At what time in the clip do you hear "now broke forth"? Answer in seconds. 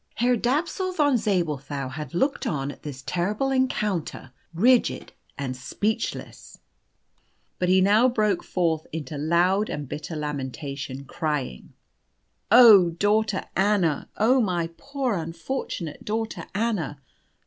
7.81-8.87